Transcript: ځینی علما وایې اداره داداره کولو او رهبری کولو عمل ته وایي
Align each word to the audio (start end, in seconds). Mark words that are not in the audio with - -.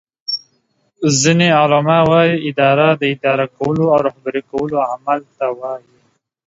ځینی 1.19 1.49
علما 1.59 1.99
وایې 2.09 2.35
اداره 2.49 2.87
داداره 3.01 3.45
کولو 3.57 3.85
او 3.93 3.99
رهبری 4.07 4.41
کولو 4.51 4.77
عمل 4.91 5.19
ته 5.37 5.45
وایي 5.59 5.91